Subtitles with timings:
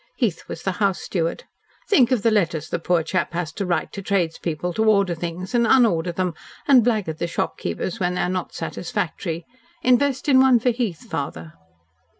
[0.15, 1.43] Heath was the house steward.
[1.87, 5.13] "Think of the letters the poor chap has to write to trades people to order
[5.13, 6.33] things, and unorder them,
[6.67, 9.45] and blackguard the shopkeepers when they are not satisfactory.
[9.83, 11.53] Invest in one for Heath, father."